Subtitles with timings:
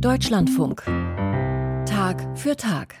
[0.00, 0.82] Deutschlandfunk.
[1.86, 2.96] Tag für Tag.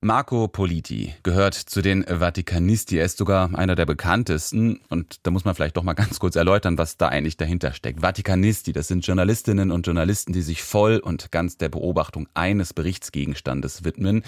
[0.00, 2.96] Marco Politi gehört zu den Vatikanisti.
[2.96, 4.80] Er ist sogar einer der bekanntesten.
[4.88, 8.00] Und da muss man vielleicht doch mal ganz kurz erläutern, was da eigentlich dahinter steckt.
[8.00, 13.84] Vatikanisti, das sind Journalistinnen und Journalisten, die sich voll und ganz der Beobachtung eines Berichtsgegenstandes
[13.84, 14.22] widmen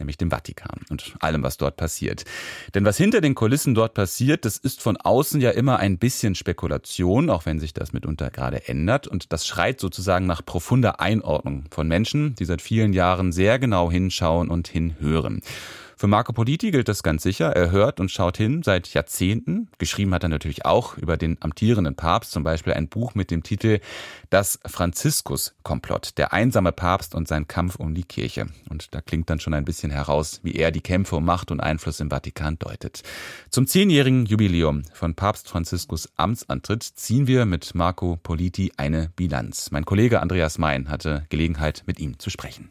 [0.00, 2.24] nämlich dem Vatikan und allem, was dort passiert.
[2.74, 6.34] Denn was hinter den Kulissen dort passiert, das ist von außen ja immer ein bisschen
[6.34, 9.06] Spekulation, auch wenn sich das mitunter gerade ändert.
[9.06, 13.90] Und das schreit sozusagen nach profunder Einordnung von Menschen, die seit vielen Jahren sehr genau
[13.90, 15.42] hinschauen und hinhören.
[16.00, 17.54] Für Marco Politi gilt das ganz sicher.
[17.54, 19.68] Er hört und schaut hin seit Jahrzehnten.
[19.76, 23.42] Geschrieben hat er natürlich auch über den amtierenden Papst, zum Beispiel ein Buch mit dem
[23.42, 23.80] Titel
[24.30, 28.46] Das Franziskus-Komplott, der einsame Papst und sein Kampf um die Kirche.
[28.70, 31.60] Und da klingt dann schon ein bisschen heraus, wie er die Kämpfe um Macht und
[31.60, 33.02] Einfluss im Vatikan deutet.
[33.50, 39.70] Zum zehnjährigen Jubiläum von Papst Franziskus Amtsantritt ziehen wir mit Marco Politi eine Bilanz.
[39.70, 42.70] Mein Kollege Andreas Mein hatte Gelegenheit, mit ihm zu sprechen.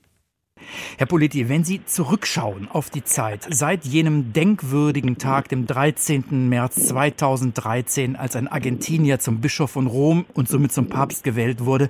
[0.98, 6.49] Herr Politi, wenn Sie zurückschauen auf die Zeit seit jenem denkwürdigen Tag, dem 13.
[6.49, 11.90] März 2013, als ein Argentinier zum Bischof von Rom und somit zum Papst gewählt wurde,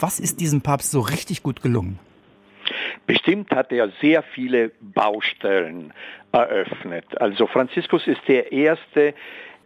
[0.00, 1.98] was ist diesem Papst so richtig gut gelungen?
[3.06, 5.92] Bestimmt hat er sehr viele Baustellen
[6.32, 7.20] eröffnet.
[7.20, 9.14] Also Franziskus ist der erste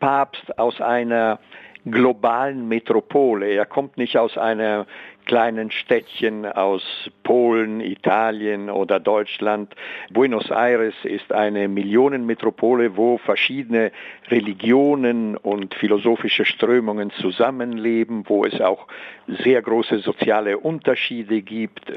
[0.01, 1.39] Papst aus einer
[1.85, 3.47] globalen Metropole.
[3.47, 4.87] Er kommt nicht aus einer
[5.27, 6.83] kleinen Städtchen aus
[7.23, 9.75] Polen, Italien oder Deutschland.
[10.11, 13.93] Buenos Aires ist eine Millionenmetropole, wo verschiedene
[14.29, 18.87] Religionen und philosophische Strömungen zusammenleben, wo es auch
[19.27, 21.93] sehr große soziale Unterschiede gibt.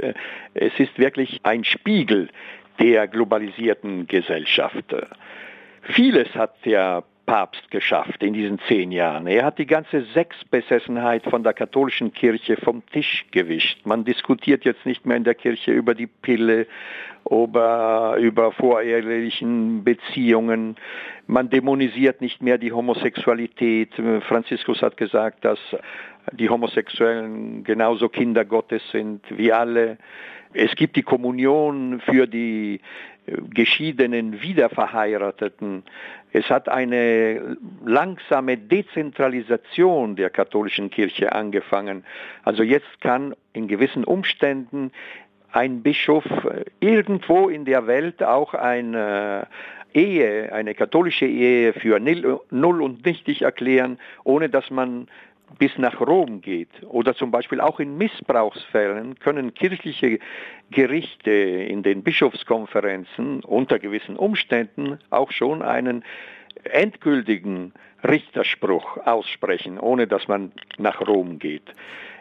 [0.53, 2.29] Es ist wirklich ein Spiegel
[2.79, 4.95] der globalisierten Gesellschaft.
[5.83, 9.27] Vieles hat der Papst geschafft in diesen zehn Jahren.
[9.27, 13.85] Er hat die ganze Sexbesessenheit von der katholischen Kirche vom Tisch gewischt.
[13.85, 16.65] Man diskutiert jetzt nicht mehr in der Kirche über die Pille,
[17.29, 20.75] über, über vorehelichen Beziehungen.
[21.27, 23.93] Man dämonisiert nicht mehr die Homosexualität.
[24.27, 25.59] Franziskus hat gesagt, dass
[26.31, 29.99] die Homosexuellen genauso Kinder Gottes sind wie alle.
[30.55, 32.81] Es gibt die Kommunion für die
[33.53, 35.83] geschiedenen Wiederverheirateten.
[36.31, 42.03] Es hat eine langsame Dezentralisation der katholischen Kirche angefangen.
[42.43, 44.91] Also jetzt kann in gewissen Umständen
[45.51, 46.25] ein Bischof
[46.79, 49.47] irgendwo in der Welt auch eine
[49.93, 55.07] Ehe, eine katholische Ehe für null und nichtig erklären, ohne dass man
[55.57, 60.19] bis nach Rom geht oder zum Beispiel auch in Missbrauchsfällen können kirchliche
[60.71, 66.03] Gerichte in den Bischofskonferenzen unter gewissen Umständen auch schon einen
[66.63, 67.73] endgültigen
[68.07, 71.73] Richterspruch aussprechen, ohne dass man nach Rom geht.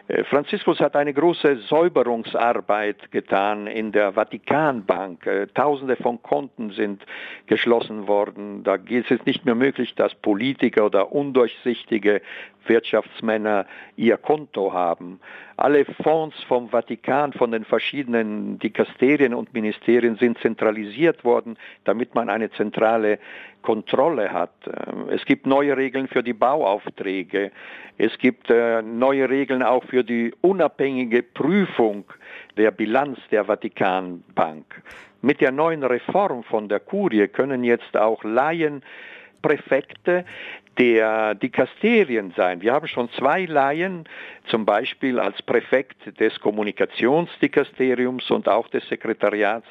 [0.09, 5.25] Äh, Franziskus hat eine große Säuberungsarbeit getan in der Vatikanbank.
[5.25, 7.05] Äh, Tausende von Konten sind
[7.45, 8.63] geschlossen worden.
[8.63, 12.21] Da ist es nicht mehr möglich, dass Politiker oder undurchsichtige
[12.65, 13.65] Wirtschaftsmänner
[13.95, 15.19] ihr Konto haben.
[15.57, 22.29] Alle Fonds vom Vatikan, von den verschiedenen Dikasterien und Ministerien sind zentralisiert worden, damit man
[22.29, 23.19] eine zentrale
[23.61, 24.53] Kontrolle hat.
[24.65, 27.51] Ähm, es gibt neue Regeln für die Bauaufträge.
[27.97, 32.05] Es gibt äh, neue Regeln auch für die unabhängige Prüfung
[32.57, 34.81] der Bilanz der Vatikanbank.
[35.21, 38.83] Mit der neuen Reform von der Kurie können jetzt auch Laien
[39.41, 40.25] Präfekte
[40.79, 42.61] der Dikasterien sein.
[42.61, 44.07] Wir haben schon zwei Laien,
[44.47, 49.67] zum Beispiel als Präfekt des Kommunikationsdikasteriums und auch des Sekretariats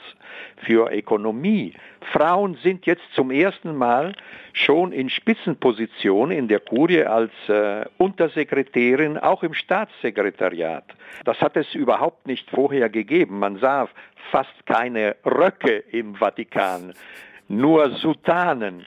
[0.66, 1.72] für Ökonomie.
[2.12, 4.14] Frauen sind jetzt zum ersten Mal
[4.52, 10.84] schon in Spitzenposition in der Kurie als äh, Untersekretärin, auch im Staatssekretariat.
[11.24, 13.38] Das hat es überhaupt nicht vorher gegeben.
[13.38, 13.88] Man sah
[14.30, 16.92] fast keine Röcke im Vatikan,
[17.48, 18.84] nur Sutanen.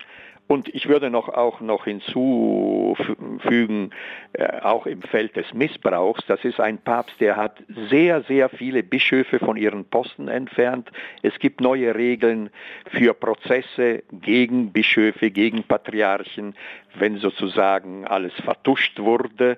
[0.52, 3.92] Und ich würde noch auch noch hinzufügen,
[4.34, 8.84] äh, auch im Feld des Missbrauchs, das ist ein Papst, der hat sehr, sehr viele
[8.84, 10.92] Bischöfe von ihren Posten entfernt.
[11.22, 12.50] Es gibt neue Regeln
[12.88, 16.54] für Prozesse gegen Bischöfe, gegen Patriarchen,
[16.96, 19.58] wenn sozusagen alles vertuscht wurde.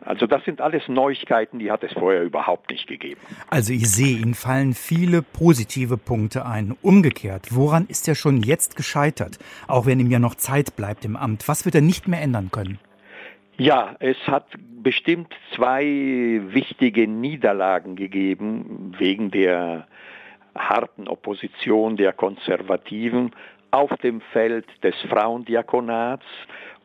[0.00, 3.20] Also das sind alles Neuigkeiten, die hat es vorher überhaupt nicht gegeben.
[3.48, 6.76] Also ich sehe, Ihnen fallen viele positive Punkte ein.
[6.82, 11.16] Umgekehrt, woran ist er schon jetzt gescheitert, auch wenn ihm ja noch Zeit bleibt im
[11.16, 11.48] Amt?
[11.48, 12.78] Was wird er nicht mehr ändern können?
[13.56, 14.46] Ja, es hat
[14.82, 19.86] bestimmt zwei wichtige Niederlagen gegeben wegen der
[20.56, 23.32] harten Opposition der Konservativen
[23.70, 26.24] auf dem Feld des Frauendiakonats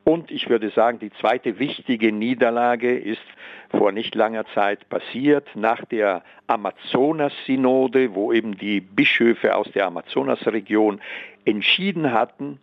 [0.10, 3.22] und ich würde sagen, die zweite wichtige Niederlage ist
[3.70, 11.00] vor nicht langer Zeit passiert, nach der Amazonas-Synode, wo eben die Bischöfe aus der Amazonasregion
[11.46, 12.60] entschieden hatten,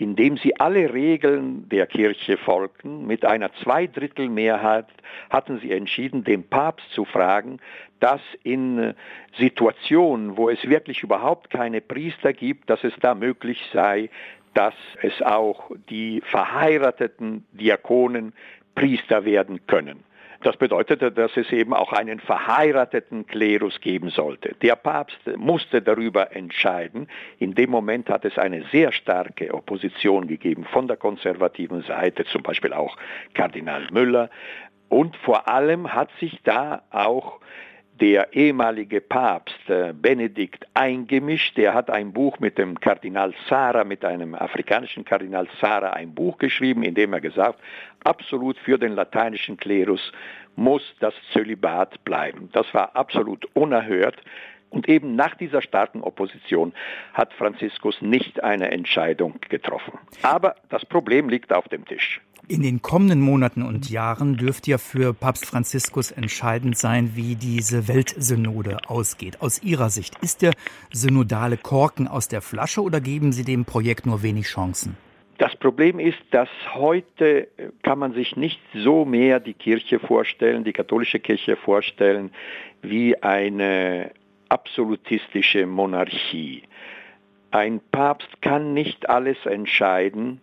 [0.00, 3.06] indem sie alle Regeln der Kirche folgten.
[3.06, 4.86] Mit einer Zweidrittelmehrheit
[5.28, 7.58] hatten sie entschieden, den Papst zu fragen,
[8.00, 8.94] dass in
[9.36, 14.08] Situationen, wo es wirklich überhaupt keine Priester gibt, dass es da möglich sei,
[14.54, 18.32] dass es auch die verheirateten Diakonen
[18.74, 20.02] Priester werden können.
[20.42, 24.54] Das bedeutete, dass es eben auch einen verheirateten Klerus geben sollte.
[24.62, 27.08] Der Papst musste darüber entscheiden.
[27.38, 32.42] In dem Moment hat es eine sehr starke Opposition gegeben von der konservativen Seite, zum
[32.42, 32.96] Beispiel auch
[33.34, 34.30] Kardinal Müller.
[34.88, 37.40] Und vor allem hat sich da auch
[38.00, 41.58] der ehemalige Papst äh, Benedikt eingemischt.
[41.58, 46.38] Er hat ein Buch mit dem Kardinal Sara, mit einem afrikanischen Kardinal Sara, ein Buch
[46.38, 47.60] geschrieben, in dem er gesagt,
[48.04, 50.12] absolut für den lateinischen Klerus
[50.56, 52.48] muss das Zölibat bleiben.
[52.52, 54.16] Das war absolut unerhört.
[54.70, 56.72] Und eben nach dieser starken Opposition
[57.12, 59.98] hat Franziskus nicht eine Entscheidung getroffen.
[60.22, 62.20] Aber das Problem liegt auf dem Tisch.
[62.48, 67.86] In den kommenden Monaten und Jahren dürfte ja für Papst Franziskus entscheidend sein, wie diese
[67.86, 69.40] Weltsynode ausgeht.
[69.40, 70.52] Aus Ihrer Sicht, ist der
[70.92, 74.96] synodale Korken aus der Flasche oder geben Sie dem Projekt nur wenig Chancen?
[75.38, 77.48] Das Problem ist, dass heute
[77.82, 82.30] kann man sich nicht so mehr die Kirche vorstellen, die katholische Kirche vorstellen,
[82.82, 84.10] wie eine
[84.50, 86.62] absolutistische Monarchie.
[87.52, 90.40] Ein Papst kann nicht alles entscheiden,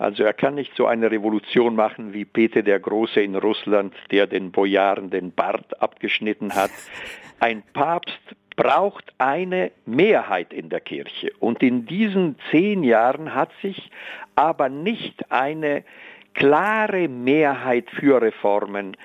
[0.00, 4.26] also er kann nicht so eine Revolution machen wie Peter der Große in Russland, der
[4.26, 6.70] den Bojaren den Bart abgeschnitten hat.
[7.38, 8.18] Ein Papst
[8.56, 11.30] braucht eine Mehrheit in der Kirche.
[11.38, 13.90] Und in diesen zehn Jahren hat sich
[14.36, 15.84] aber nicht eine
[16.32, 18.96] klare Mehrheit für Reformen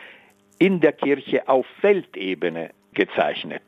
[0.59, 3.61] in der Kirche auf Weltebene gezeichnet.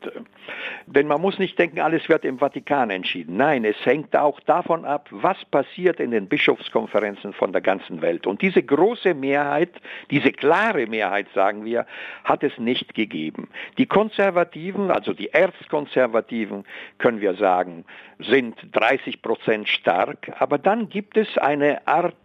[0.85, 3.37] Denn man muss nicht denken, alles wird im Vatikan entschieden.
[3.37, 8.25] Nein, es hängt auch davon ab, was passiert in den Bischofskonferenzen von der ganzen Welt.
[8.25, 9.71] Und diese große Mehrheit,
[10.09, 11.85] diese klare Mehrheit, sagen wir,
[12.23, 13.49] hat es nicht gegeben.
[13.77, 16.65] Die Konservativen, also die Erzkonservativen,
[16.97, 17.85] können wir sagen,
[18.19, 20.31] sind 30 Prozent stark.
[20.39, 22.15] Aber dann gibt es eine Art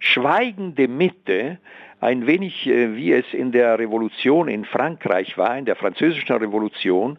[0.00, 1.58] schweigende Mitte,
[2.02, 7.16] ein wenig äh, wie es in der Revolution in Frankreich war, in der französischen Revolution,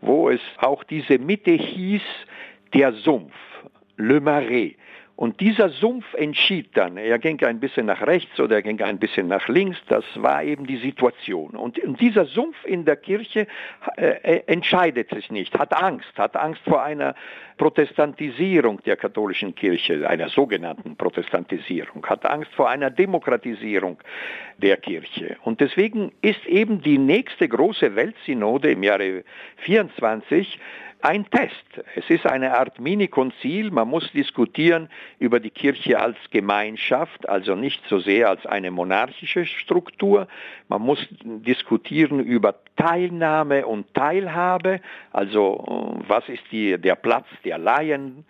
[0.00, 2.02] wo es auch diese Mitte hieß,
[2.74, 3.32] der Sumpf,
[3.96, 4.74] Le Marais.
[5.16, 8.98] Und dieser Sumpf entschied dann, er ging ein bisschen nach rechts oder er ging ein
[8.98, 11.50] bisschen nach links, das war eben die Situation.
[11.50, 13.46] Und, dieser Sumpf in der Kirche
[13.96, 17.14] äh, äh, entscheidet sich nicht, hat Angst, hat Angst vor einer
[17.56, 23.98] Protestantisierung der katholischen Kirche, einer sogenannten Protestantisierung, hat Angst vor einer Demokratisierung
[24.58, 25.36] der Kirche.
[25.42, 29.22] Und deswegen ist eben die nächste große Weltsynode im Jahre
[29.58, 30.58] 24
[31.04, 31.84] ein Test.
[31.96, 33.70] Es ist eine Art Mini-Konzil.
[33.70, 39.44] Man muss diskutieren über die Kirche als Gemeinschaft, also nicht so sehr als eine monarchische
[39.44, 40.26] Struktur.
[40.68, 44.80] Man muss diskutieren über Teilnahme und Teilhabe,
[45.12, 48.24] also äh, was ist die, der Platz der Laien,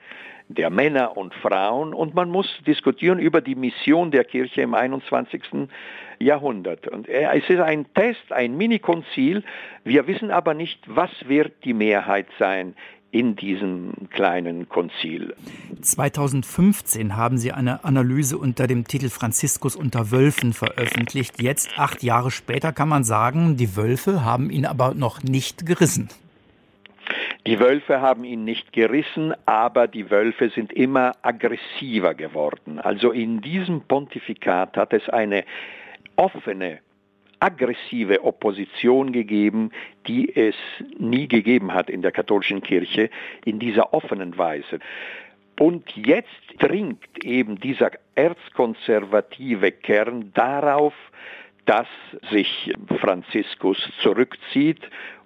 [0.49, 5.43] der Männer und Frauen und man muss diskutieren über die Mission der Kirche im 21.
[6.19, 6.87] Jahrhundert.
[6.89, 9.43] Und es ist ein Test, ein Mini-Konzil.
[9.85, 12.75] Wir wissen aber nicht, was wird die Mehrheit sein
[13.11, 15.35] in diesem kleinen Konzil.
[15.81, 21.41] 2015 haben Sie eine Analyse unter dem Titel Franziskus unter Wölfen veröffentlicht.
[21.41, 26.09] Jetzt, acht Jahre später, kann man sagen, die Wölfe haben ihn aber noch nicht gerissen.
[27.47, 32.79] Die Wölfe haben ihn nicht gerissen, aber die Wölfe sind immer aggressiver geworden.
[32.79, 35.45] Also in diesem Pontifikat hat es eine
[36.17, 36.79] offene,
[37.41, 39.73] aggressive Opposition gegeben,
[40.07, 40.55] die es
[40.97, 43.11] nie gegeben hat in der katholischen Kirche,
[43.45, 44.79] in dieser offenen Weise.
[45.61, 50.95] Und jetzt dringt eben dieser erzkonservative Kern darauf,
[51.67, 51.89] dass
[52.31, 54.81] sich Franziskus zurückzieht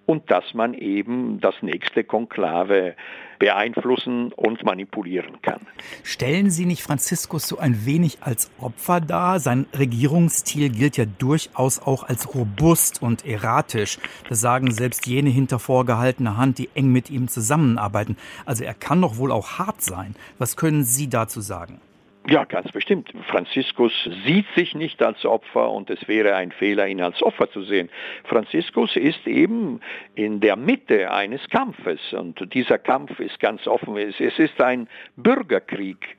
[0.09, 2.97] und dass man eben das nächste Konklave
[3.39, 5.61] beeinflussen und manipulieren kann.
[6.03, 9.39] Stellen Sie nicht Franziskus so ein wenig als Opfer dar?
[9.39, 13.99] Sein Regierungsstil gilt ja durchaus auch als robust und erratisch.
[14.31, 18.17] Das sagen selbst jene hinter vorgehaltener Hand, die eng mit ihm zusammenarbeiten.
[18.47, 20.17] Also er kann doch wohl auch hart sein.
[20.39, 21.83] Was können Sie dazu sagen?
[22.31, 23.11] Ja, ganz bestimmt.
[23.29, 23.93] Franziskus
[24.27, 27.89] sieht sich nicht als Opfer und es wäre ein Fehler, ihn als Opfer zu sehen.
[28.25, 29.81] Franziskus ist eben
[30.15, 33.97] in der Mitte eines Kampfes und dieser Kampf ist ganz offen.
[33.97, 36.19] Es ist ein Bürgerkrieg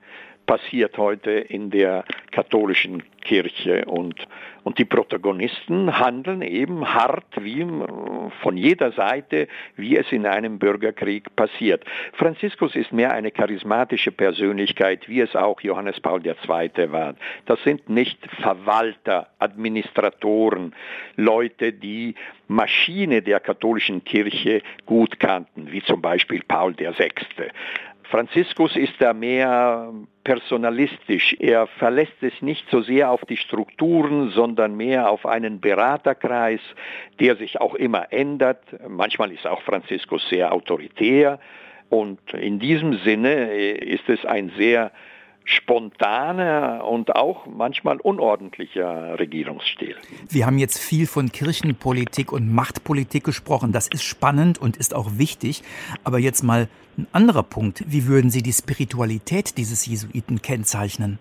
[0.50, 4.15] passiert heute in der katholischen Kirche und,
[4.63, 7.68] und die Protagonisten handeln eben hart wie
[8.41, 11.86] von jeder Seite, wie es in einem Bürgerkrieg passiert.
[12.13, 16.91] Franziskus ist mehr eine charismatische Persönlichkeit, wie es auch Johannes Paul II.
[16.91, 17.13] war.
[17.46, 20.74] Das sind nicht Verwalter, Administratoren,
[21.15, 22.15] Leute, die
[22.48, 27.12] Maschine der katholischen Kirche gut kannten, wie zum Beispiel Paul VI.
[28.10, 31.36] Franziskus ist da mehr personalistisch.
[31.39, 36.60] Er verlässt es nicht so sehr auf die Strukturen, sondern mehr auf einen Beraterkreis,
[37.20, 38.63] der sich auch immer ändert.
[38.88, 41.39] Manchmal ist auch Franziskus sehr autoritär.
[41.89, 44.92] Und in diesem Sinne ist es ein sehr
[45.50, 49.96] spontaner und auch manchmal unordentlicher Regierungsstil.
[50.29, 53.72] Wir haben jetzt viel von Kirchenpolitik und Machtpolitik gesprochen.
[53.72, 55.63] Das ist spannend und ist auch wichtig.
[56.03, 57.84] Aber jetzt mal ein anderer Punkt.
[57.88, 61.18] Wie würden Sie die Spiritualität dieses Jesuiten kennzeichnen?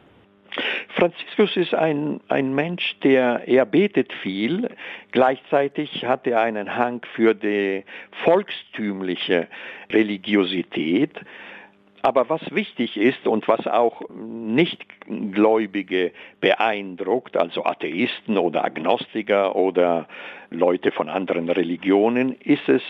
[0.91, 4.69] Franziskus ist ein, ein Mensch, der, er betet viel,
[5.13, 7.85] gleichzeitig hat er einen Hang für die
[8.25, 9.47] volkstümliche
[9.91, 11.13] Religiosität.
[12.03, 20.07] Aber was wichtig ist und was auch Nichtgläubige beeindruckt, also Atheisten oder Agnostiker oder
[20.51, 22.83] Leute von anderen Religionen, ist es,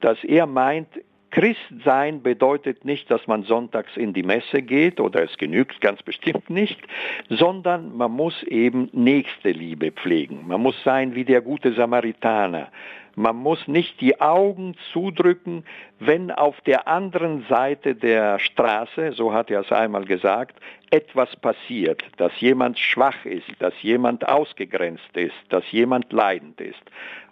[0.00, 0.88] dass er meint,
[1.30, 6.48] Christsein bedeutet nicht, dass man sonntags in die Messe geht oder es genügt ganz bestimmt
[6.48, 6.80] nicht,
[7.28, 10.46] sondern man muss eben nächste Liebe pflegen.
[10.46, 12.68] Man muss sein wie der gute Samaritaner.
[13.18, 15.64] Man muss nicht die Augen zudrücken,
[15.98, 20.60] wenn auf der anderen Seite der Straße, so hat er es einmal gesagt,
[20.92, 26.80] etwas passiert, dass jemand schwach ist, dass jemand ausgegrenzt ist, dass jemand leidend ist.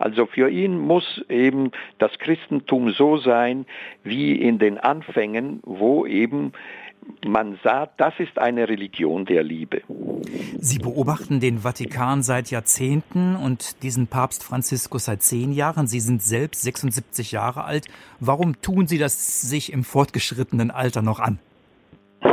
[0.00, 3.64] Also für ihn muss eben das Christentum so sein
[4.02, 6.52] wie in den Anfängen, wo eben
[7.26, 9.82] man sagt, das ist eine Religion der Liebe.
[10.58, 15.86] Sie beobachten den Vatikan seit Jahrzehnten und diesen Papst Franziskus seit zehn Jahren.
[15.86, 17.86] Sie sind selbst 76 Jahre alt.
[18.20, 21.38] Warum tun Sie das sich im fortgeschrittenen Alter noch an?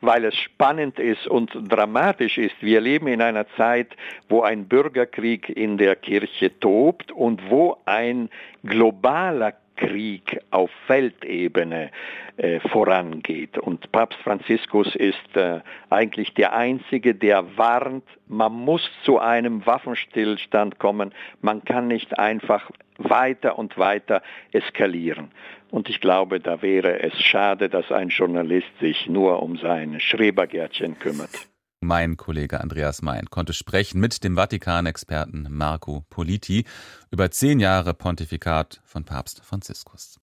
[0.00, 2.54] Weil es spannend ist und dramatisch ist.
[2.60, 3.88] Wir leben in einer Zeit,
[4.28, 8.28] wo ein Bürgerkrieg in der Kirche tobt und wo ein
[8.62, 11.90] globaler Krieg auf Weltebene
[12.36, 13.56] äh, vorangeht.
[13.58, 20.78] Und Papst Franziskus ist äh, eigentlich der Einzige, der warnt, man muss zu einem Waffenstillstand
[20.78, 25.30] kommen, man kann nicht einfach weiter und weiter eskalieren.
[25.70, 30.98] Und ich glaube, da wäre es schade, dass ein Journalist sich nur um sein Schrebergärtchen
[30.98, 31.48] kümmert.
[31.80, 36.64] Mein Kollege Andreas Mein konnte sprechen mit dem Vatikanexperten Marco Politi
[37.12, 40.18] über zehn Jahre Pontifikat von Papst Franziskus.